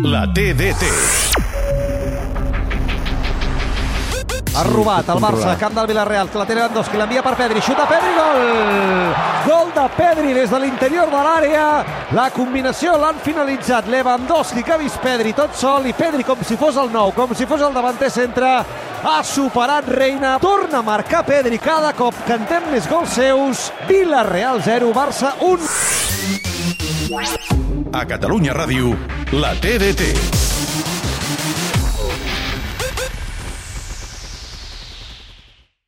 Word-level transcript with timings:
La 0.00 0.26
TDT. 0.32 0.82
Ha 4.56 4.62
robat 4.64 5.08
el 5.12 5.18
Barça, 5.20 5.52
camp 5.60 5.74
del 5.76 5.86
Villarreal, 5.86 6.30
que 6.32 6.38
la 6.40 6.46
té 6.48 6.54
Lewandowski, 6.56 6.96
l'envia 6.96 7.20
per 7.24 7.34
Pedri, 7.36 7.60
xuta 7.60 7.84
Pedri, 7.90 8.12
gol! 8.16 8.40
Gol 9.44 9.72
de 9.74 9.84
Pedri 9.96 10.32
des 10.32 10.48
de 10.48 10.60
l'interior 10.62 11.10
de 11.12 11.20
l'àrea. 11.26 11.66
La 12.16 12.30
combinació 12.32 12.94
l'han 12.96 13.20
finalitzat 13.20 13.90
Lewandowski, 13.92 14.62
que 14.64 14.72
ha 14.72 14.80
vist 14.80 15.00
Pedri 15.04 15.34
tot 15.36 15.52
sol, 15.60 15.84
i 15.84 15.92
Pedri, 15.92 16.24
com 16.24 16.40
si 16.40 16.56
fos 16.56 16.78
el 16.80 16.88
nou, 16.92 17.12
com 17.12 17.34
si 17.36 17.48
fos 17.50 17.60
el 17.60 17.76
davanter 17.76 18.08
centre, 18.10 18.54
ha 19.02 19.18
superat 19.22 19.90
Reina. 19.92 20.38
Torna 20.40 20.80
a 20.80 20.86
marcar 20.86 21.26
Pedri 21.28 21.60
cada 21.60 21.92
cop. 21.92 22.16
Cantem 22.28 22.70
més 22.72 22.88
gols 22.88 23.12
seus. 23.18 23.68
Villarreal 23.90 24.64
0, 24.64 24.94
Barça 24.96 25.34
1. 25.40 26.01
A 27.92 28.06
Catalunya 28.06 28.54
Ràdio, 28.56 28.96
la 29.32 29.52
TDT. 29.60 30.41